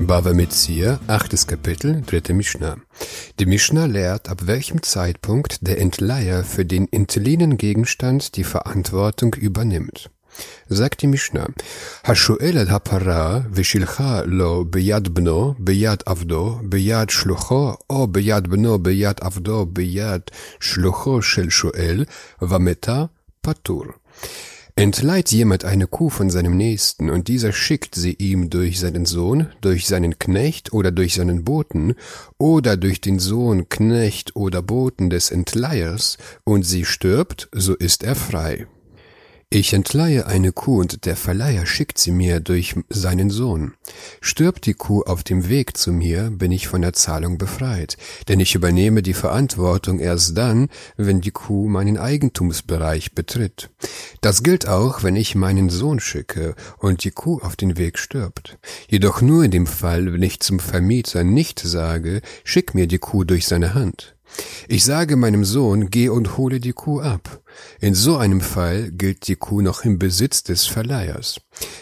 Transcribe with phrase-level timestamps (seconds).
[0.00, 1.46] Bava Metzia, 8.
[1.46, 2.34] Kapitel, 3.
[2.34, 2.76] Mishnah.
[3.38, 10.10] Die Mishnah lehrt, ab welchem Zeitpunkt der Entleiher für den entliehenen Gegenstand die Verantwortung übernimmt.
[10.68, 11.46] Sagt die Mishnah,
[12.02, 19.22] Hashuel el hapara vishilcha lo beyad bno beyad avdo beyad shlucho o beyad bno beyad
[19.22, 22.06] avdo beyad shlucho shel shuel
[22.40, 23.10] vameta
[23.42, 23.94] patur.
[24.76, 29.46] Entleiht jemand eine Kuh von seinem Nächsten und dieser schickt sie ihm durch seinen Sohn,
[29.60, 31.94] durch seinen Knecht oder durch seinen Boten
[32.38, 38.16] oder durch den Sohn, Knecht oder Boten des Entleihers und sie stirbt, so ist er
[38.16, 38.66] frei.
[39.50, 43.74] Ich entleihe eine Kuh und der Verleiher schickt sie mir durch seinen Sohn.
[44.20, 47.96] Stirbt die Kuh auf dem Weg zu mir, bin ich von der Zahlung befreit,
[48.28, 53.70] denn ich übernehme die Verantwortung erst dann, wenn die Kuh meinen Eigentumsbereich betritt.
[54.20, 58.58] Das gilt auch, wenn ich meinen Sohn schicke und die Kuh auf den Weg stirbt.
[58.88, 63.24] Jedoch nur in dem Fall, wenn ich zum Vermieter nicht sage, schick mir die Kuh
[63.24, 64.13] durch seine Hand.
[64.67, 67.25] Ich sage meinem Sohn, geh und hole die Kuh ab.
[67.79, 71.27] In so einem Fall gilt die Kuh noch im Besitz des Verleihers.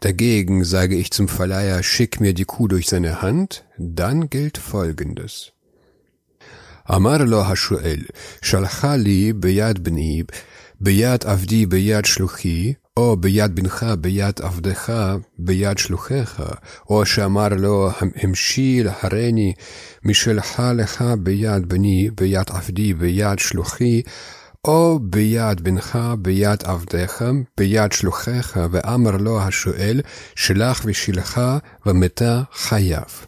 [0.00, 5.52] Dagegen sage ich zum Verleiher, schick mir die Kuh durch seine Hand, dann gilt Folgendes.
[6.96, 8.02] אמר לו השואל,
[8.42, 10.22] שלחה לי ביד בני,
[10.80, 14.93] ביד עבדי ביד שלוחי, או ביד בנך ביד עבדך
[15.39, 16.43] ביד שלוחיך,
[16.89, 19.53] או שאמר לו המשיל הריני
[20.03, 24.01] משלך לך ביד בני ביד עבדי ביד שלוחי,
[24.67, 27.23] או ביד בנך ביד עבדיך
[27.57, 30.01] ביד שלוחיך, ואמר לו השואל
[30.35, 31.41] שלח ושילך
[31.85, 33.25] ומתה חייב.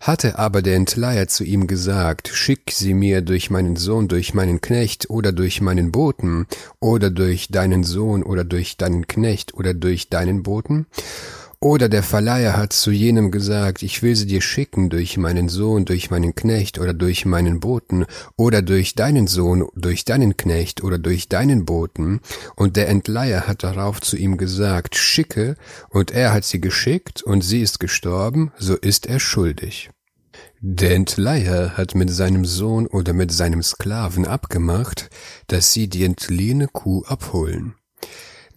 [0.00, 4.60] Hatte aber der Entleiher zu ihm gesagt, schick sie mir durch meinen Sohn, durch meinen
[4.60, 6.46] Knecht oder durch meinen Boten
[6.78, 10.86] oder durch deinen Sohn oder durch deinen Knecht oder durch deinen Boten,
[11.60, 15.84] oder der Verleiher hat zu jenem gesagt, ich will sie dir schicken durch meinen Sohn,
[15.84, 18.06] durch meinen Knecht oder durch meinen Boten
[18.36, 22.20] oder durch deinen Sohn, durch deinen Knecht oder durch deinen Boten.
[22.54, 25.56] Und der Entleiher hat darauf zu ihm gesagt, schicke,
[25.90, 29.90] und er hat sie geschickt und sie ist gestorben, so ist er schuldig.
[30.60, 35.10] Der Entleiher hat mit seinem Sohn oder mit seinem Sklaven abgemacht,
[35.48, 37.74] dass sie die entliehene Kuh abholen.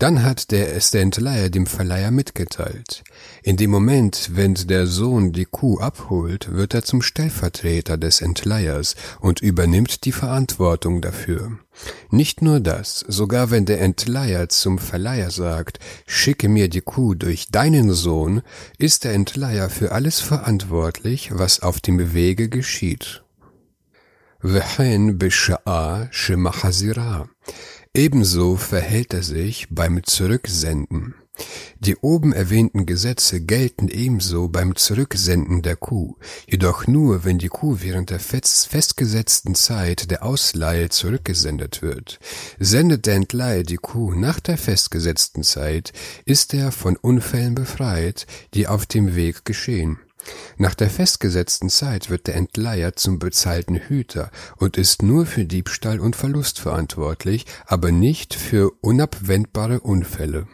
[0.00, 3.03] Dann hat der es der Entleiher dem Verleiher mitgeteilt.
[3.43, 8.94] In dem Moment, wenn der Sohn die Kuh abholt, wird er zum Stellvertreter des Entleihers
[9.21, 11.59] und übernimmt die Verantwortung dafür.
[12.11, 17.49] Nicht nur das, sogar wenn der Entleiher zum Verleiher sagt, schicke mir die Kuh durch
[17.50, 18.43] deinen Sohn,
[18.77, 23.22] ist der Entleiher für alles verantwortlich, was auf dem Wege geschieht.
[24.44, 27.22] וכן בשעה שמחזירה.
[27.94, 31.13] Ebenso verhält er sich beim Zurücksenden.
[31.79, 36.16] Die oben erwähnten Gesetze gelten ebenso beim Zurücksenden der Kuh,
[36.47, 42.19] jedoch nur, wenn die Kuh während der festgesetzten Zeit der Ausleihe zurückgesendet wird.
[42.59, 45.91] Sendet der Entleihe die Kuh nach der festgesetzten Zeit,
[46.24, 50.00] ist er von Unfällen befreit, die auf dem Weg geschehen.
[50.58, 56.00] Nach der festgesetzten Zeit wird der Entleiher zum bezahlten Hüter und ist nur für Diebstahl
[56.00, 60.48] und Verlust verantwortlich, aber nicht für unabwendbare Unfälle